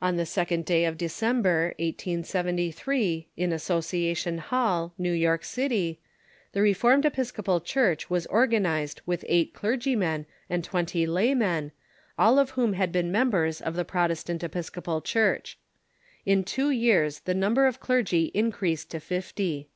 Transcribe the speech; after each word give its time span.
On 0.00 0.16
the 0.16 0.24
second 0.24 0.64
day 0.66 0.84
of 0.84 0.96
December, 0.96 1.74
1873, 1.80 3.26
in 3.36 3.52
Association 3.52 4.38
Hall, 4.38 4.94
New 4.96 5.26
\"ork 5.28 5.42
City, 5.44 5.98
the 6.52 6.62
Re 6.62 6.72
formed 6.72 7.04
Episcopal 7.04 7.60
Church 7.60 8.08
was 8.08 8.26
organized 8.28 9.00
with 9.04 9.24
eight 9.28 9.54
clergy 9.54 9.96
men 9.96 10.26
and 10.48 10.62
twenty 10.62 11.08
laymen, 11.08 11.72
all 12.16 12.38
of 12.38 12.50
whom 12.50 12.74
had 12.74 12.92
been 12.92 13.10
members 13.10 13.60
of 13.60 13.74
the 13.74 13.84
Protestant 13.84 14.44
Episcopal 14.44 15.00
Church. 15.00 15.58
In 16.24 16.44
two 16.44 16.70
years 16.70 17.18
the 17.18 17.34
number 17.34 17.66
of 17.66 17.80
clergy 17.80 18.26
increased 18.34 18.92
to 18.92 19.00
fifty. 19.00 19.70